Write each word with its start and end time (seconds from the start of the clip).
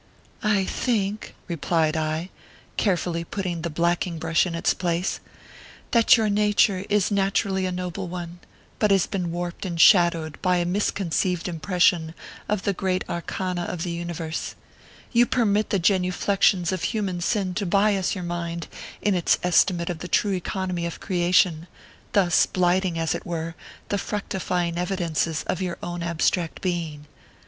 "I 0.57 0.65
think," 0.65 1.35
replied 1.47 1.95
I, 1.95 2.31
carefully 2.75 3.23
putting 3.23 3.61
the 3.61 3.69
black 3.69 4.07
ing 4.07 4.17
brush 4.17 4.47
in 4.47 4.55
its 4.55 4.73
place," 4.73 5.19
that 5.91 6.17
your 6.17 6.27
nature 6.27 6.85
is 6.89 7.11
naturally 7.11 7.67
a 7.67 7.71
noble 7.71 8.07
one, 8.07 8.39
but 8.79 8.89
has 8.89 9.05
been 9.05 9.29
warped 9.31 9.63
and 9.63 9.79
shadowed 9.79 10.41
by 10.41 10.57
a 10.57 10.65
misconceived 10.65 11.47
impression 11.47 12.15
of 12.49 12.63
the 12.63 12.73
great 12.73 13.03
arcana 13.07 13.65
of 13.65 13.83
the 13.83 13.91
universe. 13.91 14.55
You 15.11 15.27
permit 15.27 15.69
the 15.69 15.77
genuflexions 15.79 16.71
of 16.71 16.81
human 16.85 17.21
sin 17.21 17.53
to 17.53 17.67
bias 17.67 18.15
your 18.15 18.23
inind 18.23 18.63
in 19.03 19.13
its 19.13 19.37
estimate 19.43 19.91
of 19.91 19.99
the 19.99 20.07
true 20.07 20.33
economy 20.33 20.87
of 20.87 20.99
creation; 20.99 21.67
thus 22.13 22.47
blighting, 22.47 22.97
as 22.97 23.13
it 23.13 23.23
were, 23.23 23.53
the 23.89 23.99
fructifying 23.99 24.79
evidences 24.79 25.43
of 25.45 25.61
your 25.61 25.77
own 25.83 26.01
abstract 26.01 26.59
being" 26.63 26.71
ORPHEUS 26.81 27.03
C. 27.03 27.03
KERR 27.03 27.13
PAPERS. 27.13 27.37